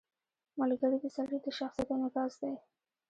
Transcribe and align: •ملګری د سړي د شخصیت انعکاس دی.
•ملګری 0.59 0.97
د 1.01 1.05
سړي 1.15 1.37
د 1.45 1.47
شخصیت 1.57 1.89
انعکاس 1.93 2.33
دی. 2.41 2.53